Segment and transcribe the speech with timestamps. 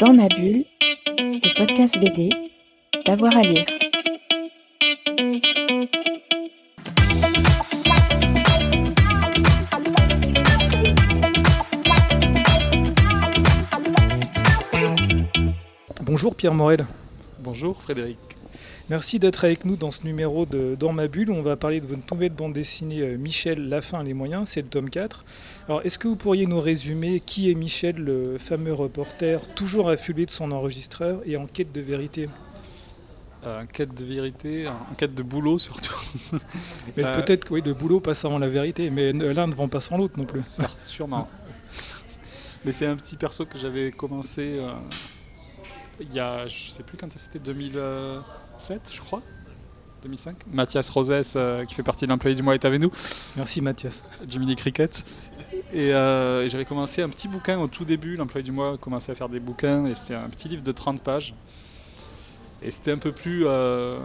[0.00, 0.64] Dans ma bulle,
[1.18, 2.30] le podcast BD,
[3.04, 3.66] d'avoir à lire.
[16.00, 16.86] Bonjour Pierre Morel.
[17.40, 18.29] Bonjour Frédéric.
[18.90, 21.30] Merci d'être avec nous dans ce numéro de Dans ma bulle.
[21.30, 24.48] On va parler de votre nouvelle bande dessinée euh, Michel, la fin, les moyens.
[24.48, 25.24] C'est le tome 4.
[25.68, 30.26] Alors, est-ce que vous pourriez nous résumer qui est Michel, le fameux reporter, toujours affulé
[30.26, 32.28] de son enregistreur et en quête de vérité?
[33.46, 35.94] Euh, en quête de vérité, en quête de boulot surtout.
[36.96, 39.68] mais euh, peut-être que oui, de boulot passe avant la vérité, mais l'un ne vend
[39.68, 40.60] pas sans l'autre non plus.
[40.82, 41.28] Sûrement.
[42.64, 44.60] mais c'est un petit perso que j'avais commencé
[46.00, 47.78] il y a, je sais plus quand c'était, 2000.
[48.60, 49.22] 7, je crois.
[50.02, 50.36] 2005.
[50.52, 52.90] Mathias Rosès, euh, qui fait partie de l'employé du mois, est avec nous.
[53.36, 54.02] Merci Mathias.
[54.26, 55.04] Jiminy Cricket.
[55.74, 58.16] Euh, et, j'avais commencé un petit bouquin au tout début.
[58.16, 61.02] L'employé du mois commençait à faire des bouquins et c'était un petit livre de 30
[61.02, 61.34] pages.
[62.62, 63.98] Et c'était un peu plus euh,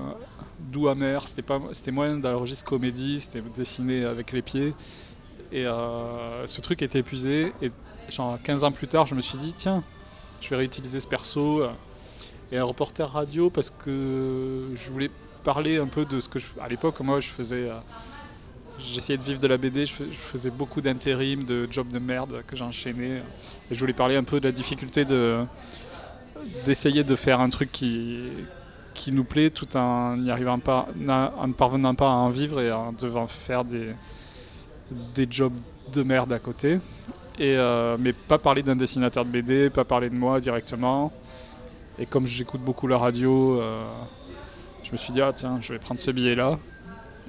[0.60, 1.28] doux, amer.
[1.28, 4.74] C'était, pas, c'était moins dans le registre comédie, c'était dessiné avec les pieds.
[5.52, 7.54] Et ce truc était épuisé.
[7.62, 7.72] Et
[8.10, 9.84] genre 15 ans plus tard, je me suis dit, tiens,
[10.42, 11.64] je vais réutiliser ce perso
[12.52, 15.10] et un reporter radio parce que je voulais
[15.44, 17.78] parler un peu de ce que je, à l'époque moi je faisais euh,
[18.80, 22.56] j'essayais de vivre de la BD je, faisais beaucoup d'intérim de jobs de merde que
[22.56, 23.22] j'enchaînais.
[23.70, 25.44] Et je voulais parler un peu de la difficulté de
[26.66, 28.20] d'essayer de faire un truc qui
[28.94, 32.62] qui nous plaît tout en n'y arrivant pas en ne parvenant pas à en vivre
[32.62, 33.94] et en devant faire des
[35.14, 35.58] des jobs
[35.94, 36.80] de merde à côté.
[37.38, 41.12] Et euh, mais pas parler d'un dessinateur de BD pas parler de moi directement
[41.98, 43.86] et comme j'écoute beaucoup la radio, euh,
[44.84, 46.60] je me suis dit, ah tiens, je vais prendre ce billet-là.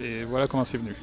[0.01, 0.95] Et voilà comment c'est venu.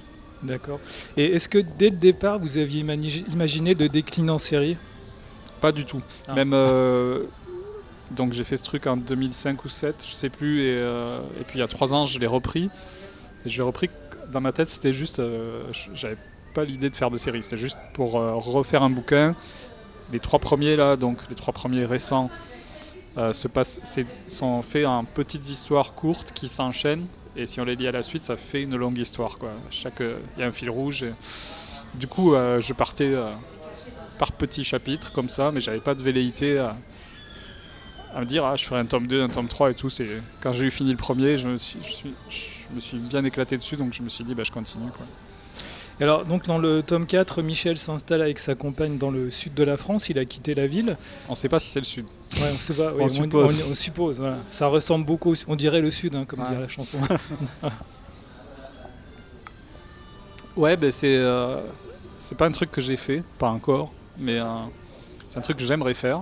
[0.43, 0.79] D'accord.
[1.15, 4.77] Et est-ce que dès le départ, vous aviez imaginé de décliner en série?
[5.61, 6.01] Pas du tout.
[6.27, 6.33] Ah.
[6.33, 6.53] Même.
[6.53, 7.23] Euh,
[8.11, 10.59] donc j'ai fait ce truc en 2005 ou 2007, je sais plus.
[10.61, 12.69] Euh, et, puis il y a trois ans, je l'ai repris.
[13.45, 13.89] Et je l'ai repris
[14.31, 15.21] dans ma tête, c'était juste.
[15.93, 16.17] J'avais
[16.53, 17.41] pas l'idée de faire de série.
[17.41, 19.35] C'était juste pour refaire un bouquin.
[20.11, 22.29] Les trois premiers là, donc les trois premiers récents,
[23.15, 23.79] se passe,
[24.27, 28.03] sont faits en petites histoires courtes qui s'enchaînent et si on les lit à la
[28.03, 29.37] suite, ça fait une longue histoire.
[29.37, 29.51] Quoi.
[29.99, 31.05] Il y a un fil rouge.
[31.95, 33.33] Du coup, euh, je partais euh,
[34.19, 36.75] par petits chapitres comme ça, mais j'avais pas de velléité à,
[38.19, 39.89] me dire ah, je ferai un tome 2, un tome 3 et tout.
[40.41, 41.79] Quand j'ai eu fini le premier, je me suis,
[42.29, 44.91] je, me suis bien éclaté dessus, donc je me suis dit bah, je continue.
[44.91, 45.05] Quoi
[46.01, 49.63] alors, donc dans le tome 4, Michel s'installe avec sa compagne dans le sud de
[49.63, 50.09] la France.
[50.09, 50.97] Il a quitté la ville.
[51.27, 52.05] On ne sait pas si c'est le sud.
[52.35, 52.93] Ouais, on sait pas.
[52.99, 53.65] on, suppose.
[53.69, 55.35] On, suppose Ça ressemble beaucoup.
[55.47, 56.97] On dirait le sud, hein, comme dirait la chanson.
[60.57, 61.61] ouais, ben c'est euh,
[62.19, 64.45] c'est pas un truc que j'ai fait, pas encore, mais euh,
[65.29, 66.21] c'est un truc que j'aimerais faire.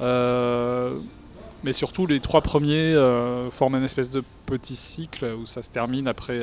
[0.00, 0.98] Euh,
[1.64, 2.94] mais surtout, les trois premiers
[3.52, 6.40] forment une espèce de petit cycle où ça se termine après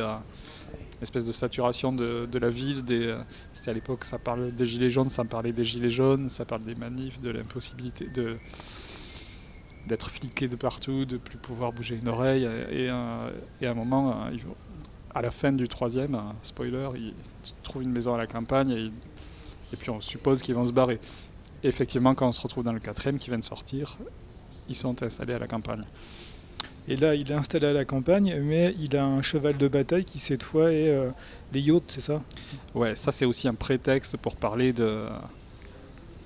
[1.01, 2.83] espèce de saturation de, la ville.
[2.89, 3.21] Euh,
[3.53, 6.63] c'était à l'époque, ça parle des gilets jaunes, ça parlait des gilets jaunes, ça parle
[6.63, 8.37] des manifs, de l'impossibilité de
[9.87, 12.43] d'être fliqué de partout, de plus pouvoir bouger une oreille.
[12.43, 13.29] Et, euh,
[13.61, 14.37] à un moment, euh,
[15.13, 17.13] à la fin du troisième, spoiler, ils
[17.61, 20.99] trouvent une maison à la campagne et, et puis on suppose qu'ils vont se barrer.
[21.63, 23.97] Et effectivement, quand on se retrouve dans le quatrième qui vient de sortir,
[24.67, 25.83] ils sont installés à la campagne.
[26.87, 30.05] Et là, il est installé à la campagne, mais il a un cheval de bataille
[30.05, 31.09] qui, cette fois, est euh,
[31.51, 32.21] les yachts, c'est ça?
[32.75, 35.05] Ouais, ça, c'est aussi un prétexte pour parler de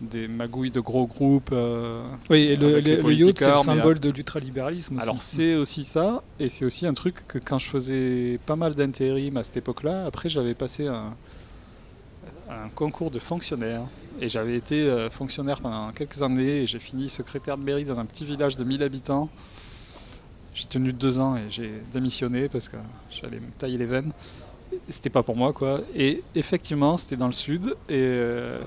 [0.02, 1.50] des magouilles de gros groupes.
[1.52, 2.80] Euh, oui, et le,
[3.14, 5.00] yacht, c'est le symbole de l'ultralibéralisme.
[5.00, 8.76] Alors, c'est aussi ça, et c'est aussi un truc que quand je faisais pas mal
[8.76, 11.16] d'intérim à cette époque-là, après, j'avais passé un,
[12.50, 13.82] un, concours de fonctionnaire,
[14.22, 18.00] et j'avais été euh, fonctionnaire pendant quelques années, et j'ai fini secrétaire de mairie dans
[18.00, 19.30] un petit village de 1000 habitants.
[20.54, 22.78] J'ai tenu deux ans et j'ai démissionné parce que
[23.12, 24.12] j'allais me tailler les veines.
[24.90, 25.82] C'était pas pour moi quoi.
[25.96, 28.62] Et effectivement, c'était dans le sud et euh,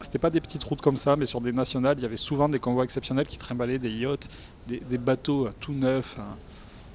[0.00, 2.48] c'était pas des petites routes comme ça, mais sur des nationales, il y avait souvent
[2.48, 4.28] des convois exceptionnels qui trimballaient des yachts,
[4.66, 6.36] des, bateaux tout neufs hein,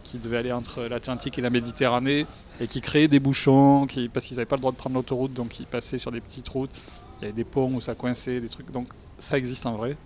[0.03, 2.25] qui devaient aller entre l'Atlantique et la Méditerranée
[2.59, 5.59] et qui créaient des bouchons parce qu'ils n'avaient pas le droit de prendre l'autoroute, donc
[5.59, 6.71] ils passaient sur des petites routes.
[7.19, 8.71] Il y avait des ponts où ça coinçait, des trucs.
[8.71, 8.87] Donc
[9.17, 9.97] ça existe en vrai.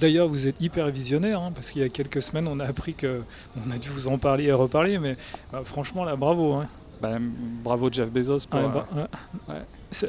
[0.00, 2.94] D'ailleurs, vous êtes hyper visionnaire, hein, parce qu'il y a quelques semaines, on a appris
[2.94, 3.22] que.
[3.56, 5.16] On a dû vous en parler et reparler, mais
[5.54, 6.54] euh, franchement, là, bravo.
[6.54, 6.66] Hein.
[7.00, 7.16] Bah,
[7.64, 8.46] bravo Jeff Bezos.
[8.50, 8.86] Pour, bah,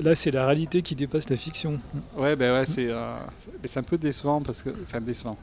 [0.01, 1.79] Là, c'est la réalité qui dépasse la fiction.
[2.17, 3.15] Ouais, ben ouais, c'est euh,
[3.75, 4.69] un peu décevant, parce que.
[4.83, 5.37] Enfin, décevant.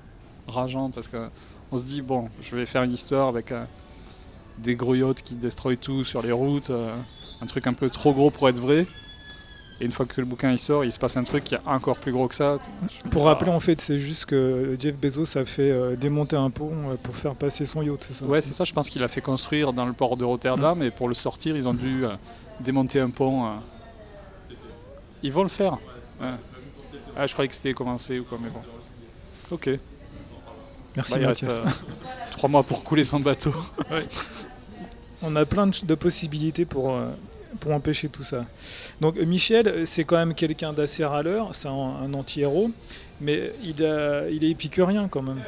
[0.46, 1.28] Rageant, parce que
[1.70, 3.64] on se dit, bon, je vais faire une histoire avec euh,
[4.58, 6.70] des gros yachts qui destroyent tout sur les routes,
[7.40, 8.86] un truc un peu trop gros pour être vrai.
[9.80, 11.60] Et une fois que le bouquin il sort, il se passe un truc qui est
[11.64, 12.58] encore plus gros que ça.
[13.10, 13.30] Pour Ah.
[13.30, 16.94] rappeler, en fait, c'est juste que Jeff Bezos a fait euh, démonter un pont euh,
[17.00, 19.20] pour faire passer son yacht, c'est ça Ouais, c'est ça, je pense qu'il a fait
[19.20, 22.10] construire dans le port de Rotterdam et pour le sortir, ils ont dû euh,
[22.58, 23.46] démonter un pont.
[23.46, 23.50] euh.
[25.22, 25.74] Ils vont le faire.
[26.20, 26.28] Ouais.
[27.16, 28.62] Ah, je croyais que c'était commencé ou quoi, mais bon.
[29.52, 29.70] Ok.
[30.96, 31.60] Merci Bah, il Mathias.
[32.32, 33.52] trois mois pour couler son bateau.
[35.22, 36.96] On a plein de, possibilités pour,
[37.60, 38.44] pour empêcher tout ça.
[39.00, 42.70] Donc Michel, c'est quand même quelqu'un d'assez râleur, c'est un, un anti-héros,
[43.20, 45.40] mais il, a- il est épicurien quand même.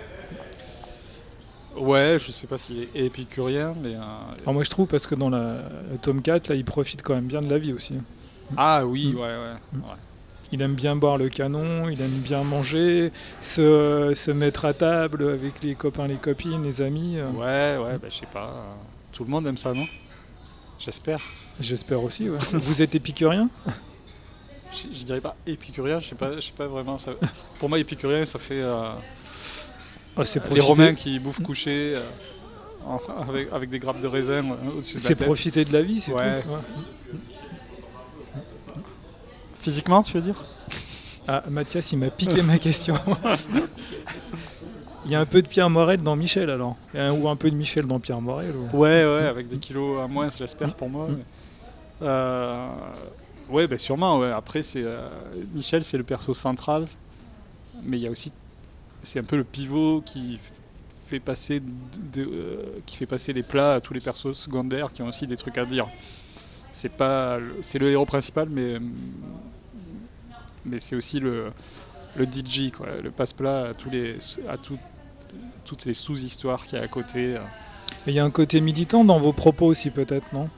[1.76, 3.94] Ouais, je sais pas s'il est épicurien, mais.
[3.94, 4.00] euh,
[4.42, 5.62] Alors moi je trouve parce que dans la,
[5.92, 7.94] le tome 4, là, il profite quand même bien de la vie aussi.
[8.56, 9.16] Ah oui, Mm.
[9.16, 9.54] ouais, ouais.
[9.72, 9.78] Mm.
[9.82, 9.96] ouais.
[10.52, 15.28] Il aime bien boire le canon, il aime bien manger, se, se mettre à table
[15.30, 17.18] avec les copains, les copines, les amis.
[17.18, 18.46] euh, Ouais, ouais, bah, je sais pas.
[18.48, 18.72] euh,
[19.12, 19.84] Tout le monde aime ça, non?
[20.80, 21.20] J'espère.
[21.60, 22.28] J'espère aussi.
[22.30, 22.38] ouais.
[22.52, 23.48] Vous êtes épicurien?
[24.72, 26.98] Je, je dirais pas épicurien, je sais pas, je sais pas vraiment.
[26.98, 27.12] Ça...
[27.58, 28.90] Pour moi, épicurien, ça fait euh,
[30.16, 32.02] Ah, C'est les Romains qui bouffent couchés euh,
[33.28, 36.00] avec, avec des grappes de raisin euh, au-dessus de la C'est profiter de la vie,
[36.00, 36.42] c'est Ouais.
[36.42, 36.48] tout.
[36.50, 37.18] ouais.
[39.60, 40.42] Physiquement, tu veux dire?
[41.28, 42.94] Ah, Mathias, il m'a piqué ma question.
[45.10, 47.50] Il y a un peu de Pierre Morel dans Michel alors un- Ou un peu
[47.50, 50.88] de Michel dans Pierre Morel ou- Ouais, ouais, avec des kilos à moins, j'espère pour
[50.88, 51.08] moi.
[51.08, 51.16] Mm.
[51.16, 52.68] mais- Euh,
[53.48, 54.20] ouais, bah, sûrement.
[54.20, 54.30] Ouais.
[54.30, 55.08] Après, c'est euh,
[55.52, 56.84] Michel, c'est le perso central,
[57.82, 58.32] mais il y a aussi,
[59.02, 60.38] c'est un peu le pivot qui
[61.08, 65.02] fait passer, de- euh, qui fait passer les plats à tous les persos secondaires qui
[65.02, 65.88] ont aussi des trucs à dire.
[66.72, 68.76] C'est pas, le- c'est le héros principal, mais
[70.64, 71.46] mais c'est aussi le
[72.16, 74.16] le DJ, quoi, le passe-plat à tous les
[74.48, 74.78] à tout-
[75.64, 77.36] toutes les sous-histoires qu'il y a à côté.
[77.36, 77.40] euh.
[78.06, 80.48] Il y a un côté militant dans vos propos aussi peut-être, non?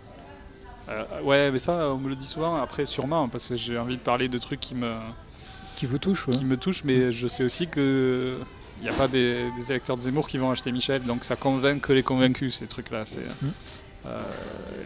[0.88, 2.56] Euh, ouais, mais ça, on me le dit souvent.
[2.56, 4.94] Après, sûrement, parce que j'ai envie de parler de trucs qui me,
[5.76, 6.36] Qui vous touche ouais.
[6.36, 8.36] qui me touchent, mais je sais aussi que
[8.80, 11.36] il n'y a pas des, des électeurs de Zemmour qui vont acheter Michel, donc ça
[11.36, 13.04] convainc que les convaincus, ces trucs-là.
[13.06, 13.20] C'est,
[14.06, 14.20] euh,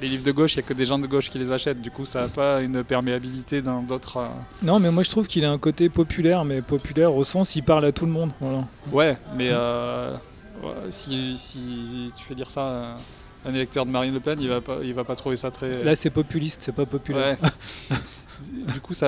[0.01, 1.81] les livres de gauche, il n'y a que des gens de gauche qui les achètent,
[1.81, 4.19] du coup, ça n'a pas une perméabilité dans d'autres.
[4.19, 4.29] euh,
[4.63, 7.63] Non, mais moi je trouve qu'il a un côté populaire, mais populaire au sens il
[7.63, 8.33] parle à tout le monde.
[8.41, 8.65] Voilà.
[8.93, 10.15] Ouais, mais euh,
[10.63, 12.97] ouais, si, si tu fais dire ça
[13.45, 15.51] à un électeur de Marine Le Pen, il va pas, il va pas trouver ça
[15.51, 15.83] très.
[15.83, 17.37] Là c'est populiste, c'est pas populaire.
[17.43, 17.97] Ouais.
[18.75, 19.07] du coup, ça.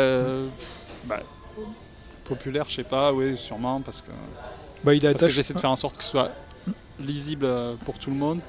[1.05, 1.21] bah,
[2.25, 4.11] populaire, je sais pas, oui, sûrement, parce que,
[4.85, 6.31] Bah, il parce que j'essaie de faire en sorte que ce soit
[7.01, 7.49] lisible
[7.85, 8.41] pour tout le monde.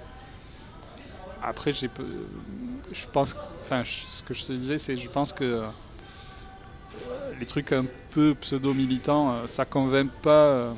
[1.43, 1.89] Après, j'ai
[2.91, 5.61] je pense, enfin, ce que je te disais, c'est, je pense que euh,
[7.39, 10.29] les trucs un peu pseudo-militants, euh, ça convainc pas.
[10.31, 10.73] euh,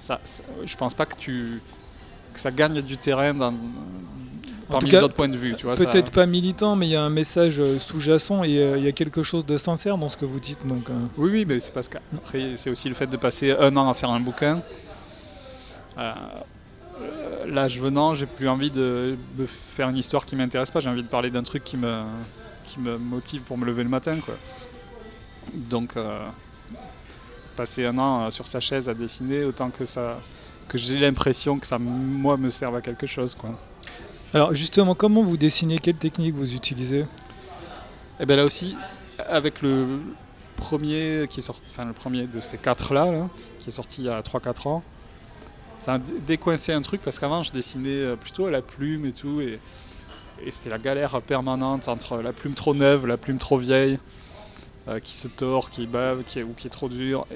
[0.00, 1.60] ça, ça- je pense pas que tu
[2.32, 3.52] que ça gagne du terrain dans,
[4.70, 5.76] parmi cas, les autres points de vue, tu vois.
[5.76, 8.88] ça- Peut-être pas militant, mais il y a un message sous-jacent et euh, il y
[8.88, 10.64] a quelque chose de sincère dans ce que vous dites.
[10.66, 13.74] Donc, euh, Oui, oui, mais c'est parce qu'après, c'est aussi le fait de passer un
[13.76, 14.62] an à faire un bouquin.
[15.98, 16.12] Euh,
[17.48, 20.80] L'âge venant, j'ai plus envie de, de faire une histoire qui m'intéresse pas.
[20.80, 22.02] J'ai envie de parler d'un truc qui me,
[22.64, 24.34] qui me motive pour me lever le matin, quoi.
[25.54, 26.26] Donc, euh,
[27.56, 30.18] passer un an euh, sur sa chaise à dessiner, autant que ça,
[30.68, 33.50] que j'ai l'impression que ça, moi, me serve à quelque chose, quoi.
[34.34, 35.78] Alors justement, comment vous dessinez?
[35.78, 37.06] Quelle technique vous utilisez?
[38.18, 38.76] Et bien là aussi,
[39.28, 40.00] avec le
[40.56, 43.28] premier qui est sorti, enfin le premier de ces quatre là, là,
[43.60, 44.82] qui est sorti il y a 3-4 ans,
[45.86, 49.06] ça a dé- décoincé un truc parce qu'avant je dessinais euh, plutôt à la plume
[49.06, 49.60] et tout, et,
[50.50, 53.98] c'était la galère permanente entre la plume trop neuve, la plume trop vieille,
[54.88, 57.26] euh, qui se tord, qui bave, qui est, ou qui est trop dure.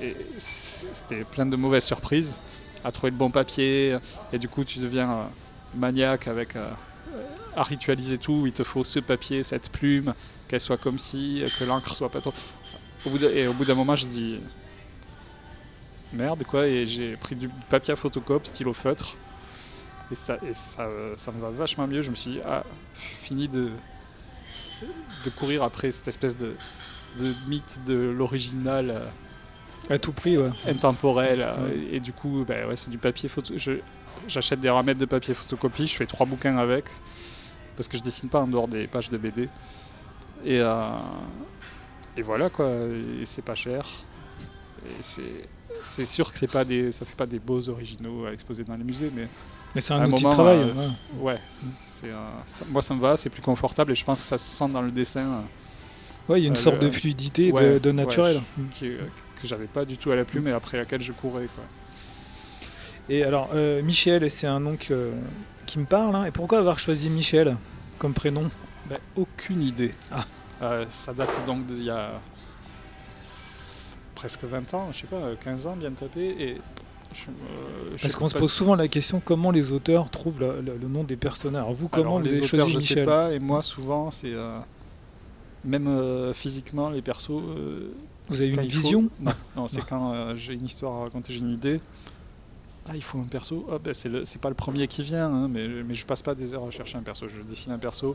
[0.00, 2.34] Et, euh, c'était plein de mauvaises surprises
[2.82, 3.98] à trouver le bon papier,
[4.32, 5.28] et du coup tu deviens
[5.76, 6.56] maniaque avec.
[7.54, 10.14] à ritualiser tout, il te faut ce papier, cette plume,
[10.48, 12.32] qu'elle soit comme si, que l'encre soit pas trop.
[13.34, 14.40] Et au bout d'un moment, je dis
[16.12, 19.16] merde quoi, et j'ai pris du papier à photocope, stylo feutre,
[20.10, 22.02] et ça, et ça, ça me va vachement mieux.
[22.02, 22.64] Je me suis dit, ah,
[23.22, 23.70] fini de,
[25.24, 26.54] de courir après cette espèce de,
[27.18, 29.06] de mythe de l'original euh,
[29.94, 30.50] À tout prix, ouais.
[30.68, 31.76] intemporel, euh, Ouais.
[31.92, 33.54] et, et du coup, bah, ouais, c'est du papier photo.
[34.28, 36.84] J'achète des ramettes de papier photocopie, je fais trois bouquins avec,
[37.76, 39.48] parce que je dessine pas en dehors des pages de BD.
[40.44, 40.98] Et, euh,
[42.16, 43.86] et voilà quoi, et c'est pas cher.
[44.84, 48.32] Et c'est c'est sûr que c'est pas des, ça fait pas des beaux originaux à
[48.32, 49.28] exposer dans les musées, mais
[49.74, 50.58] Mais c'est un un outil moment, de travail.
[50.58, 51.34] euh, ouais.
[51.34, 51.40] ouais,
[52.00, 54.38] c'est, euh, ça- moi ça me va, c'est plus confortable et je pense que ça
[54.38, 55.40] se sent dans le dessin euh,
[56.28, 58.40] Ouais, il y a une euh, sorte le- de fluidité, de- ouais, naturel.
[58.72, 58.98] qui, euh,
[59.40, 61.46] que j'avais pas du tout à la plume et après laquelle je courais.
[61.46, 61.64] Quoi.
[63.08, 65.10] Et alors, euh, Michel, c'est un nom que-
[65.66, 66.14] qui me parle.
[66.14, 66.24] hein.
[66.26, 67.56] Et pourquoi avoir choisi Michel
[67.98, 68.48] comme prénom?
[68.88, 69.94] Bah, aucune idée.
[70.12, 70.24] Ah.
[70.62, 72.20] Euh, ça date donc d'il y a
[74.22, 76.20] presque 20 ans, je sais pas, 15 ans bien tapé.
[76.38, 76.56] Et
[77.12, 80.38] je, euh, je Parce sais qu'on se pose souvent la question comment les auteurs trouvent
[80.40, 81.62] le, nom des personnages?
[81.62, 83.04] Alors vous, comment Alors, vous les avez auteurs, choisi je sais Michel?
[83.04, 84.60] pas, et moi souvent c'est euh,
[85.64, 87.30] même euh, physiquement les persos.
[87.32, 87.92] euh,
[88.28, 89.10] Vous avez une faut- vision?
[89.18, 91.80] Non, non, c'est quand j'ai une histoire à raconter, j'ai une idée.
[92.88, 93.66] Ah, il faut un perso.
[93.72, 96.54] Ah, ben, c'est pas le premier qui vient, hein, mais, mais je passe pas des
[96.54, 97.26] heures à chercher un perso.
[97.28, 98.14] Je dessine un perso.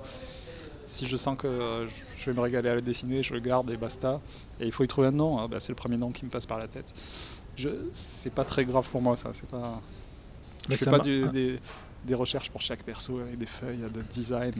[0.87, 3.69] Si je sens que euh, je- vais me régaler à le dessiner, je le garde
[3.71, 4.21] et basta.
[4.59, 5.37] Et il faut y trouver un nom.
[5.37, 6.93] Ah, ben, c'est le premier nom qui me passe par la tête.
[7.57, 9.29] Je, c'est pas très grave pour moi, ça.
[9.33, 9.81] C'est pas.
[10.69, 11.31] Mais je fais pas du- ah.
[11.31, 11.59] des,
[12.05, 14.53] des recherches pour chaque perso avec des feuilles de design.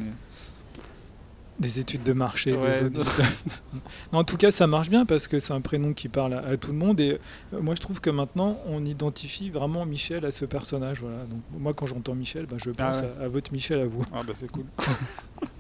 [1.60, 3.00] Des études de marché, Ouais, des audits.
[4.14, 6.40] Non, en tout cas, ça marche bien parce que c'est un prénom qui parle à,
[6.46, 7.00] à tout le monde.
[7.00, 7.20] Et
[7.54, 11.00] euh, moi, je trouve que maintenant, on identifie vraiment Michel à ce personnage.
[11.02, 11.24] Voilà.
[11.26, 13.12] Donc, moi, quand j'entends Michel, bah, je pense ouais.
[13.20, 14.06] à, à votre Michel à vous.
[14.14, 14.66] Ah, bah, c'est cool.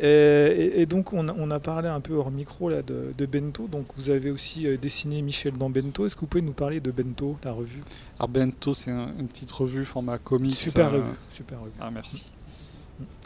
[0.00, 3.12] Et, et- et donc, on a, on a parlé un peu hors micro là, de,
[3.16, 3.68] de Bento.
[3.68, 6.04] Donc, vous avez aussi euh, dessiné Michel dans Bento.
[6.06, 7.82] Est-ce que vous pouvez nous parler de Bento, la revue?
[8.18, 10.54] Alors, Bento, c'est un- une petite revue format comics.
[10.54, 11.14] Super euh, revue.
[11.32, 11.72] Super revue.
[11.80, 12.30] Ah, merci.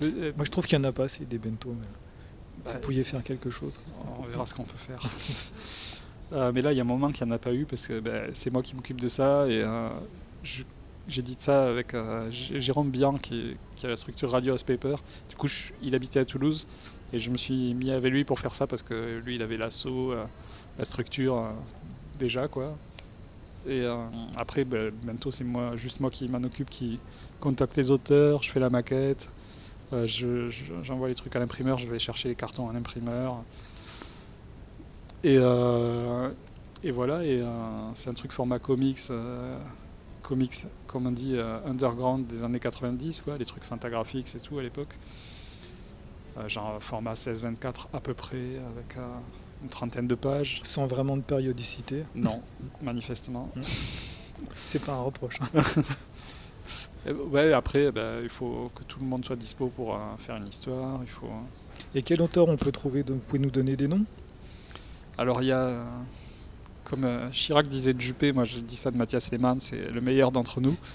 [0.01, 1.69] Moi, je trouve qu'il n'y en a pas assez des Bento.
[1.71, 1.87] Mais
[2.65, 3.73] Bah, si vous pouviez faire quelque chose.
[4.21, 5.03] On verra ce qu'on peut faire.
[6.31, 7.87] Euh, mais là, il y a un moment qu'il n'y en a pas eu parce
[7.87, 9.47] que ben, c'est moi qui m'occupe de ça.
[9.49, 9.89] Et euh,
[10.43, 10.63] je-
[11.09, 14.97] j'ai dit ça avec euh, Jérôme Bian qui, a la structure Radio House Paper.
[15.29, 15.49] Du coup,
[15.83, 16.67] il habitait à Toulouse
[17.13, 19.57] et je me suis mis avec lui pour faire ça parce que lui, il avait
[19.57, 20.25] l'assaut, euh,
[20.79, 21.51] la structure euh,
[22.19, 22.47] déjà.
[22.49, 22.77] quoi.
[23.69, 23.85] Et
[24.37, 26.99] après, ben, bientôt, c'est moi, juste moi qui m'en occupe, qui
[27.41, 29.29] contacte les auteurs, je fais la maquette.
[29.93, 33.43] je- je- J'envoie les trucs à l'imprimeur, je vais chercher les cartons à l'imprimeur.
[35.25, 35.35] Et,
[36.85, 37.43] et voilà, et
[37.95, 39.01] c'est un truc format comics,
[40.29, 44.59] comics, comme on dit, euh, underground des années 90, quoi, les trucs fantagraphiques et tout
[44.59, 44.95] à l'époque.
[46.37, 49.07] Euh, genre format 16-24 à peu près, avec euh,
[49.63, 50.61] une trentaine de pages.
[50.65, 52.05] Sans vraiment de périodicité.
[52.15, 52.43] Non,
[52.83, 53.51] manifestement.
[54.67, 55.39] C'est pas un reproche.
[55.41, 55.63] hein.
[57.31, 60.47] Ouais, après, bah, il faut que tout le monde soit dispo pour euh, faire une
[60.49, 60.99] histoire.
[61.03, 61.27] Il faut.
[61.27, 64.05] euh, Et quel auteur on peut trouver Donc, Vous pouvez nous donner des noms?
[65.17, 65.87] Alors il y a,
[66.89, 70.01] comme euh, Chirac disait de Juppé, moi je dis ça de Mathias Lehmann, c'est le
[70.01, 70.77] meilleur d'entre nous.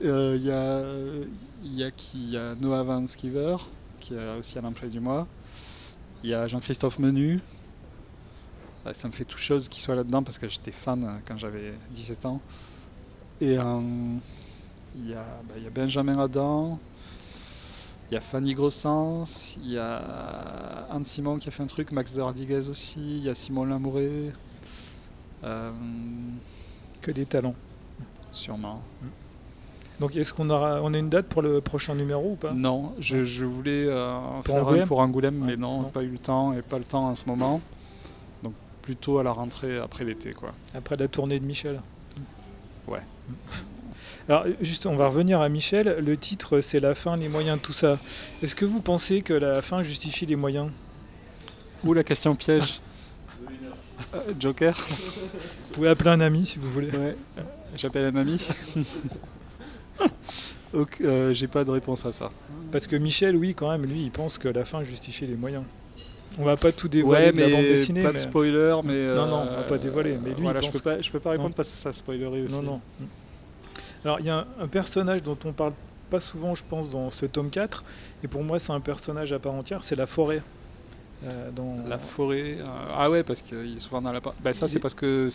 [0.00, 2.18] Euh, Il y, a, y a qui?
[2.18, 3.56] Il y a Noah Van Skiver,
[3.98, 5.26] qui est aussi à l'emploi du mois.
[6.22, 7.40] Il y a Jean-Christophe Menu.
[8.86, 11.74] Euh, Ça me fait tout chose qu'il soit là-dedans parce que j'étais fan quand j'avais
[11.96, 12.40] 17 ans.
[13.40, 16.78] Et il, y a, bah, y a Benjamin Adam,
[18.10, 21.92] il y a Fanny Grossens, il y a Anne Simon qui a fait un truc,
[21.92, 24.32] Max de Radiguez aussi, il y a Simon Lamouré.
[25.44, 25.70] Euh,
[27.02, 27.54] Que des talents.
[28.32, 28.80] sûrement.
[30.00, 32.52] Donc est-ce qu'on aura on a une date pour le prochain numéro ou pas?
[32.52, 34.82] Non, je, je voulais euh, Pour faire Angoulême?
[34.82, 35.88] un pour Angoulême, mais non, non.
[35.90, 37.60] pas eu le temps et pas le temps en ce moment.
[38.44, 40.52] Donc plutôt à la rentrée après l'été quoi.
[40.74, 41.80] Après la tournée de Michel
[42.86, 43.02] Ouais.
[44.28, 45.96] Alors juste on va revenir à Michel.
[46.04, 47.98] Le titre c'est la fin, les moyens, tout ça.
[48.42, 50.70] Est-ce que vous pensez que la fin justifie les moyens?
[51.84, 52.80] Ou la question piège.
[54.14, 56.90] Euh, Joker Vous pouvez appeler un ami si vous voulez.
[56.90, 57.16] Ouais.
[57.76, 58.38] J'appelle un ami.
[60.74, 62.30] Ok, euh, J'ai pas de réponse à ça.
[62.70, 65.64] Parce que Michel, oui, quand même, lui, il pense que la fin justifie les moyens.
[66.38, 68.02] On va pas tout dévoiler Ouais, de la bande mais dessinée.
[68.02, 70.42] pas de mais- spoiler, mais Non, non, euh, on va pas dévoiler, mais lui, il
[70.42, 71.54] voilà, je pense peux pas, je peux pas répondre Non.
[71.54, 72.52] parce que ça spoilerait aussi.
[72.54, 72.80] Non, non.
[74.04, 75.72] Alors, il y a un, un personnage dont on parle
[76.10, 77.84] pas souvent, je pense, dans ce tome 4,
[78.24, 80.40] et pour moi, c'est un personnage à part entière, c'est la forêt.
[81.26, 81.76] Euh, dans...
[81.88, 82.58] La forêt.
[82.60, 82.64] euh,
[82.94, 84.20] ah ouais, parce qu'il est souvent dans la.
[84.20, 85.28] Bah, ça, c'est est- parce que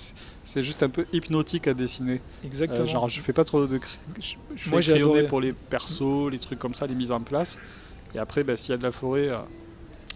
[0.46, 2.22] c'est- juste un peu hypnotique à dessiner.
[2.42, 2.86] Euh, Exactement.
[2.86, 3.80] genre, je fais pas trop de.
[4.22, 7.58] Je, je Moi, j'ai pour les persos, les trucs comme ça, les mises en place.
[8.16, 9.28] Et après, bah, s'il y a de la forêt.
[9.28, 9.40] euh,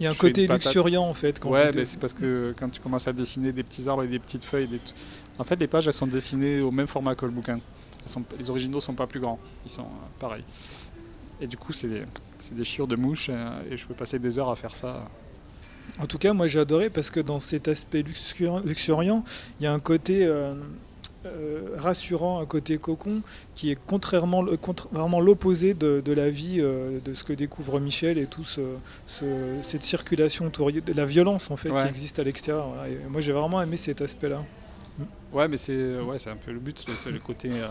[0.00, 1.38] il y a un côté luxuriant, en fait.
[1.38, 4.08] Quand ouais, mais c'est parce que quand tu commences à dessiner des petits arbres et
[4.08, 4.68] des petites feuilles.
[4.68, 4.80] Des
[5.38, 7.60] En fait, les pages, elles sont dessinées au même format que le bouquin.
[8.08, 9.38] Sont- Les originaux sont pas plus grands.
[9.64, 10.44] Ils sont euh, pareils.
[11.40, 12.02] Et du coup, c'est des,
[12.52, 13.28] des chiures de mouches.
[13.30, 15.08] euh, et je peux passer des heures à faire ça.
[16.00, 19.24] En tout cas, moi j'ai adoré parce que dans cet aspect luxuriant,
[19.58, 20.54] il y a un côté euh,
[21.26, 23.22] euh, rassurant, un côté cocon
[23.54, 28.18] qui est contrairement, contrairement l'opposé de, de la vie, euh, de ce que découvre Michel
[28.18, 28.60] et tout ce,
[29.06, 32.68] ce- cette circulation autour de la violence en fait qui existe à l'extérieur.
[32.68, 32.92] voilà.
[33.08, 34.44] Moi j'ai vraiment aimé cet aspect-là.
[35.32, 37.50] Ouais, mais c'est ouais, c'est un peu le but, le, côté.
[37.52, 37.68] euh,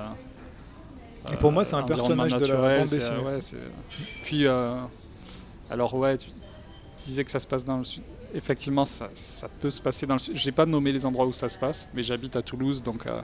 [1.34, 3.16] Et pour moi, c'est un environnement personnage de la bande dessinée.
[3.18, 3.40] euh, ouais,
[4.24, 4.76] Puis, euh,
[5.70, 6.28] alors ouais, tu
[7.06, 8.04] disais que ça se passe dans le sud.
[8.36, 10.36] Effectivement, ça, ça peut se passer dans le sud.
[10.36, 13.22] J'ai pas nommé les endroits où ça se passe, mais j'habite à Toulouse, donc euh,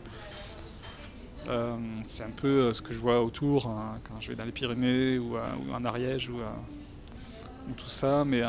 [1.48, 4.46] euh, c'est un peu euh, ce que je vois autour hein, quand je vais dans
[4.46, 8.48] les Pyrénées ou, euh, ou en Ariège ou, euh, ou tout ça, mais euh,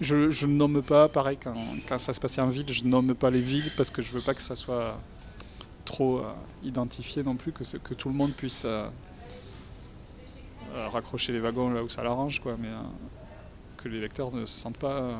[0.00, 1.54] je, je ne nomme pas, pareil, quand,
[1.88, 4.22] quand ça se passait en ville, je nomme pas les villes parce que je veux
[4.22, 4.98] pas que ça soit
[5.84, 6.32] trop euh,
[6.62, 8.86] identifié non plus, que, que tout le monde puisse euh,
[10.70, 12.68] euh, raccrocher les wagons là où ça l'arrange, quoi, mais
[13.76, 15.18] que les lecteurs ne se sentent pas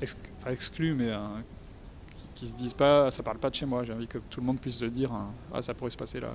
[0.00, 1.18] ex- pas exclus, mais euh,
[2.14, 3.84] qui, qui se disent pas, ça parle pas de chez moi.
[3.84, 6.20] J'ai envie que tout le monde puisse se dire, hein, ah, ça pourrait se passer
[6.20, 6.32] là.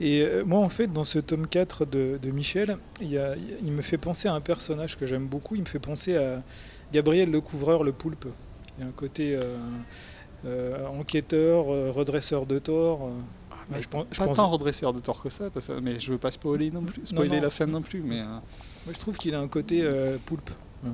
[0.00, 3.34] Et euh, moi, en fait, dans ce tome 4 de, de Michel, il, y a-
[3.62, 5.54] il me fait penser à un personnage que j'aime beaucoup.
[5.54, 6.42] Il me fait penser à
[6.92, 8.26] Gabriel le Couvreur, le poulpe.
[8.78, 9.56] Il y a un côté euh,
[10.44, 13.10] euh, enquêteur, euh, redresseur de tort.
[13.72, 15.98] Ouais, je pense- je pas pense- tant redresseur de tort que ça, parce que- mais
[15.98, 17.42] je veux pas spoiler non plus, spoiler non.
[17.42, 19.82] la fin non plus, mais Moi, je trouve qu'il a un côté
[20.26, 20.50] poulpe.
[20.84, 20.90] ouais,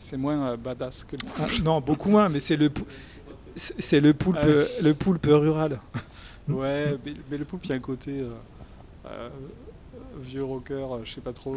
[0.00, 2.68] c'est moins badass que le Ah, non, beaucoup moins, mais c'est le,
[3.56, 4.82] c'est le poulpe, Ah.
[4.82, 5.78] le poulpe rural.
[6.48, 8.30] Ouais, mais, mais le poulpe, il y a un côté euh,
[9.06, 9.28] euh,
[10.20, 11.56] vieux rocker, euh, je sais pas trop.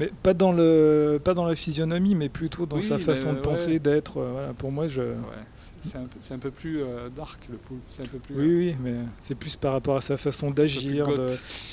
[0.00, 3.32] Mais pas dans, le, pas dans la physionomie, mais plutôt dans Oui, sa mais, façon
[3.32, 3.42] de ouais.
[3.42, 4.20] penser, d'être.
[4.22, 5.02] voilà, pour moi, je.
[5.02, 5.44] Ouais,
[5.84, 8.34] c'est un, un peu plus euh, dark le poulpe, c'est un peu plus.
[8.36, 11.10] Oui, oui, mais c'est plus par rapport à sa façon d'agir,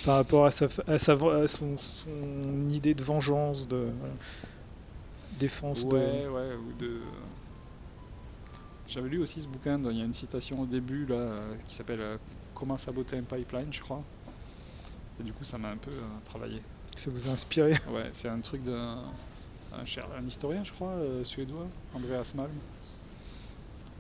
[0.03, 4.13] par rapport à, sa, fa- à, sa, à son, son idée de vengeance, de voilà,
[5.39, 5.83] défense.
[5.83, 6.29] Ouais, de...
[6.29, 6.91] ouais, ou de.
[8.87, 12.01] J'avais lu aussi ce bouquin, il y a une citation au début là, qui s'appelle
[12.59, 14.03] Comment saboter un pipeline, je crois.
[15.17, 16.61] Et du coup, ça m'a un peu euh, travaillé.
[16.97, 18.97] Ça vous a inspiré Ouais, c'est un truc d'un
[19.71, 22.51] un, un historien, je crois, euh, suédois, Andreas Malm,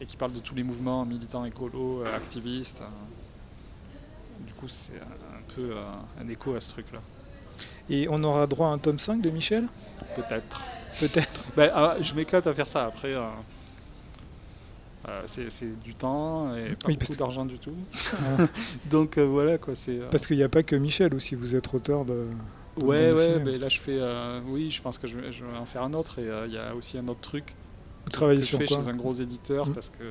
[0.01, 2.81] et qui parle de tous les mouvements militants écolos, euh, activistes.
[4.45, 5.75] Du coup, c'est un, peu
[6.19, 6.99] un écho à ce truc-là.
[7.89, 9.67] Et on aura droit à un tome 5 de Michel?
[10.15, 10.63] Peut-être.
[10.99, 11.45] Peut-être.
[11.55, 12.85] Ben, ah, je m'éclate à faire ça.
[12.85, 13.13] Après,
[15.07, 17.73] euh, c'est du temps et pas Oui, beaucoup d'argent du tout.
[18.13, 18.47] Ah.
[18.89, 19.75] Donc euh, voilà quoi.
[19.75, 19.99] C'est.
[19.99, 22.27] euh, Parce qu'il n'y a pas que Michel aussi, vous êtes auteur de.
[22.77, 23.39] de ouais, ouais.
[23.39, 23.97] ben là, je fais.
[23.99, 26.19] euh, oui, je pense que je vais, je vais en faire un autre.
[26.19, 27.55] Et il y a aussi un autre truc
[28.05, 29.73] Vous travaillez que je sur fais quoi chez un gros éditeur Mm.
[29.73, 30.03] parce que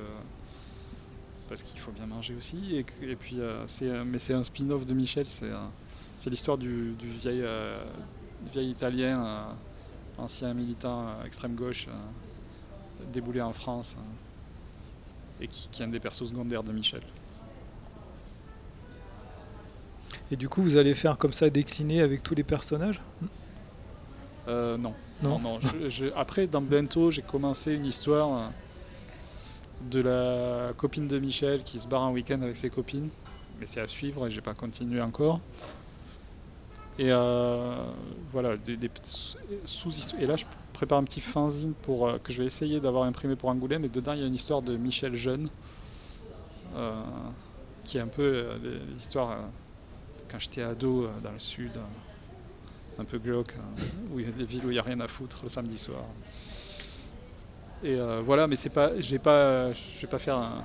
[1.49, 2.77] parce qu'il faut bien manger aussi.
[2.77, 2.85] Et,
[3.17, 5.25] puis, c'est, mais c'est un spin-off de Michel.
[5.29, 7.43] C'est, l'histoire du, du vieil,
[8.53, 9.47] vieil Italien,
[10.19, 11.87] ancien militant extrême gauche,
[13.13, 14.03] déboulé en France, euh,
[15.41, 17.01] et qui, qui est un des persos secondaires de Michel.
[20.31, 23.01] Et du coup, vous allez faire comme ça décliner avec tous les personnages?
[24.47, 24.95] Euh, non.
[25.23, 25.39] Non.
[25.39, 28.49] non, je- je- après, dans Bento, j'ai commencé une histoire euh,
[29.91, 33.09] de la copine de Michel qui se barre un week-end avec ses copines.
[33.59, 35.41] Mais c'est à suivre et j'ai pas continué encore.
[36.99, 37.77] Et euh,
[38.33, 38.91] voilà, des, des
[39.65, 40.21] sous-histoires.
[40.21, 43.37] Et là, je prépare un petit fanzine pour, euh, que je vais essayer d'avoir imprimé
[43.37, 43.85] pour Angoulême.
[43.85, 45.49] Et dedans, il y a une histoire de Michel Jeune,
[46.77, 46.93] euh,
[47.85, 48.47] qui est un peu
[48.93, 49.37] l'histoire
[50.29, 51.73] quand j'étais ado dans le sud.
[52.99, 54.99] un peu glauque, hein, où il y a des villes où il n'y a rien
[54.99, 56.03] à foutre le samedi soir.
[57.85, 60.65] Et voilà, mais c'est pas, j'ai pas, je vais pas faire un-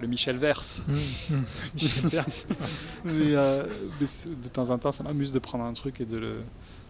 [0.00, 0.82] le Michel Verse.
[1.74, 2.46] Michel Verse.
[3.04, 3.64] mais, euh,
[4.00, 4.06] mais
[4.42, 6.36] de temps en temps, ça m'amuse de prendre un truc et de, le,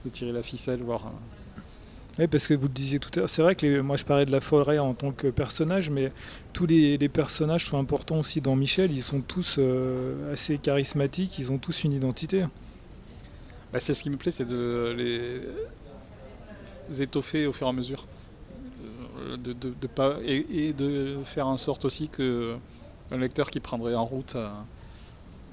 [0.05, 1.07] de tirer la ficelle, voir.
[1.07, 1.11] euh,
[2.21, 4.05] Oui, parce que vous le disiez tout à l'heure, c'est vrai que les- moi je
[4.05, 6.13] parlais de la forêt en tant que personnage, mais
[6.53, 11.39] tous les, les personnages sont importants aussi dans Michel, ils sont tous euh, assez charismatiques,
[11.39, 12.45] ils ont tous une identité.
[13.73, 15.41] Bah, c'est ce qui me plaît, c'est de les
[17.03, 18.07] étoffer au fur et à mesure.
[19.39, 22.57] De, de- de pas, et, et de faire en sorte aussi que
[23.11, 24.49] un lecteur qui prendrait en route euh,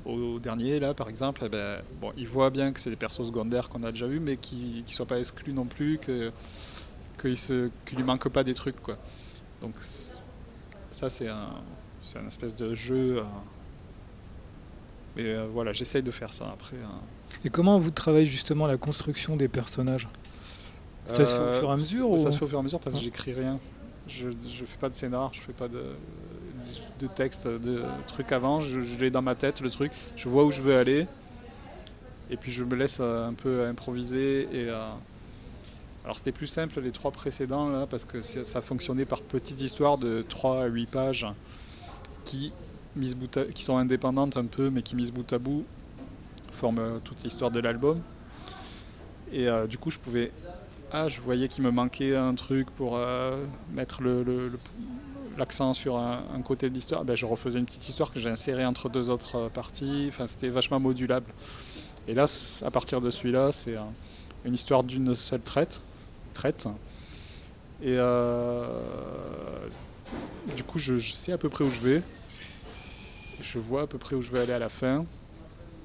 [0.06, 3.26] au dernier, là par exemple, eh ben, bon, il voit bien que c'est des persos
[3.26, 6.32] secondaires qu'on a déjà vus, mais qui ne soient pas exclus non plus, que-
[7.20, 8.82] qu'il ne lui manque pas des trucs.
[8.82, 8.98] Quoi.
[9.62, 9.74] Donc
[10.92, 11.50] ça, c'est un,
[12.04, 13.18] c'est un espèce de jeu.
[13.18, 13.24] euh,
[15.16, 16.78] mais euh, voilà, j'essaye de faire ça après.
[16.78, 17.00] hein.
[17.44, 20.08] Et comment vous travaillez justement la construction des personnages?
[21.08, 22.60] Ça se fait au fur et à mesure Ça ou- se fait au fur et
[22.60, 23.60] à mesure parce que j'écris rien.
[24.08, 24.34] Je ne
[24.66, 25.84] fais pas de scénar, je fais pas de,
[27.00, 28.62] de texte, de trucs avant.
[28.62, 29.92] Je, l'ai dans ma tête, le truc.
[30.16, 31.08] Je vois où je veux aller.
[32.30, 34.44] Et puis je me laisse euh, un peu improviser.
[34.52, 34.86] Et, euh,
[36.04, 39.98] alors c'était plus simple les trois précédents là parce que ça fonctionnait par petites histoires
[39.98, 41.28] de 3 à 8 pages
[42.24, 42.54] qui,
[42.96, 45.66] bout à- qui sont indépendantes un peu mais qui mises bout à bout
[46.54, 48.00] forment euh, toute l'histoire de l'album.
[49.34, 50.32] Et du coup je pouvais
[50.94, 52.98] ah, je voyais qu'il me manquait un truc pour
[53.74, 54.24] mettre le-
[55.38, 57.06] l'accent sur un, côté de l'histoire.
[57.06, 60.08] Ben, je refaisais une petite histoire que j'ai insérée entre deux autres euh, parties.
[60.10, 61.32] Enfin, c'était vachement modulable.
[62.08, 62.26] Et là,
[62.66, 63.94] à partir de celui-là, c'est un-
[64.46, 65.82] une histoire d'une seule traite.
[66.34, 66.68] traite.
[67.82, 68.66] Et euh,
[70.56, 72.02] du coup, je, sais à peu près où je vais.
[73.42, 75.06] Je vois à peu près où je vais aller à la fin.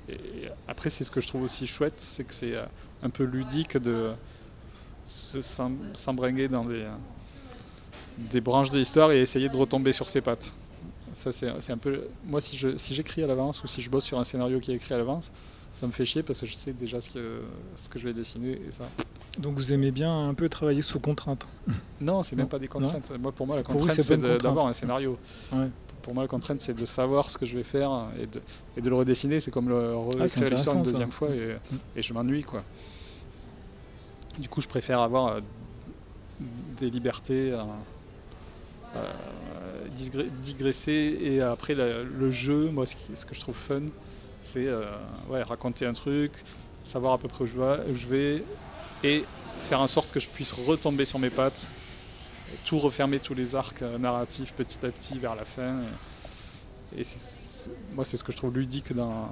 [0.08, 2.54] Et après, c'est ce que je trouve aussi chouette, c'est que c'est
[3.02, 4.12] un peu ludique de
[5.04, 5.40] se
[5.94, 6.86] s'embringuer dans des,
[8.18, 10.52] des branches de l'histoire et essayer de retomber sur ses pattes.
[11.12, 12.06] Ça, c'est un peu.
[12.24, 14.76] Moi, si j'écris si à l'avance ou si je bosse sur un scénario qui est
[14.76, 15.30] écrit à l'avance,
[15.78, 17.42] ça me fait chier parce que je sais déjà ce que,
[17.76, 18.84] ce que je vais dessiner et ça.
[19.38, 21.46] Donc vous aimez bien un peu travailler sous contrainte?
[22.00, 23.12] Non, c'est même pas des contraintes.
[23.18, 25.18] Moi, pour moi, la contrainte, c'est d'avoir un scénario.
[26.02, 28.40] Pour moi, la contrainte, c'est de savoir ce que je vais faire et de,
[28.76, 29.38] et de le redessiner.
[29.38, 31.78] C'est comme le réécrire ah, l'histoire une deuxième fois et, mm.
[31.96, 32.64] et je m'ennuie, quoi.
[34.36, 35.40] Du coup, je préfère avoir euh,
[36.80, 37.52] des libertés.
[40.42, 43.82] Digresser et après le jeu, moi ce, que je trouve fun,
[44.42, 44.84] c'est euh,
[45.30, 46.32] raconter un truc,
[46.84, 48.42] savoir à peu près où je, vais,
[49.04, 49.24] et
[49.68, 51.68] faire en sorte que je puisse retomber sur mes pattes,
[52.64, 55.80] tout refermer tous les arcs euh, narratifs petit à petit vers la fin.
[56.96, 57.02] Et,
[57.94, 59.30] moi c'est ce que je trouve ludique dans,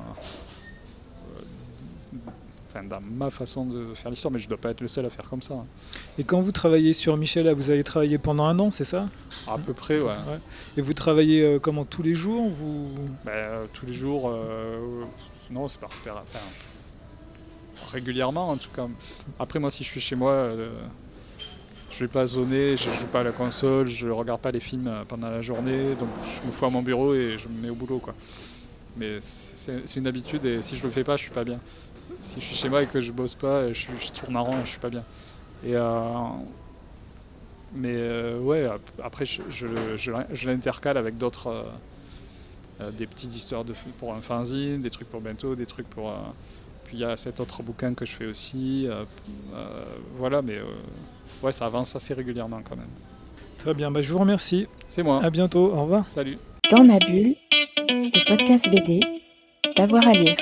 [2.71, 5.05] enfin, dans ma façon de faire l'histoire, mais je ne dois pas être le seul
[5.07, 5.55] à faire comme ça.
[5.55, 5.67] Hein.
[6.19, 9.05] Et quand vous travaillez sur Michel, vous avez travaillé pendant un an, c'est ça?
[9.47, 10.15] À peu près, ouais.
[10.77, 12.89] Et vous travaillez euh, comment tous les jours vous...
[13.25, 15.05] Ben, euh, tous les jours, euh,
[15.51, 16.39] non, c'est pas enfin,
[17.93, 18.87] régulièrement en tout cas.
[19.39, 20.51] Après, moi, si je suis chez moi,
[21.91, 24.91] je vais pas zoner, je joue pas à la console, je regarde pas les films
[25.09, 27.75] pendant la journée, donc je me fous à mon bureau et je me mets au
[27.75, 28.15] boulot, quoi.
[28.97, 31.61] Mais c'est une habitude et si je le fais pas, je suis pas bien
[32.21, 34.65] si je suis chez moi et que je bosse pas, je, tourne en rond et
[34.65, 35.05] je suis pas bien.
[35.65, 36.03] Et, euh,
[37.75, 38.69] mais euh, ouais,
[39.03, 41.67] après je, je, l'intercale avec d'autres,
[42.81, 46.13] euh, des petites histoires de, pour un fanzine, des trucs pour bento, des trucs pour.
[46.85, 48.89] puis il y a cet autre bouquin que je fais aussi.
[50.17, 50.59] voilà, mais
[51.43, 52.89] ouais, ça avance assez régulièrement quand même.
[53.59, 54.67] Très bien, bah, je vous remercie.
[54.89, 55.23] C'est moi.
[55.23, 56.05] À bientôt, au revoir.
[56.09, 56.39] Salut.
[56.71, 57.35] Dans ma bulle,
[57.89, 59.01] le podcast BD,
[59.77, 60.37] d'avoir à lire.